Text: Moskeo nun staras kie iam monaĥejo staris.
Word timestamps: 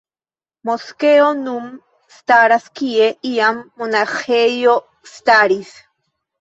Moskeo 0.69 1.27
nun 1.43 1.67
staras 2.15 2.67
kie 2.81 3.11
iam 3.35 3.63
monaĥejo 3.79 4.77
staris. 5.15 5.81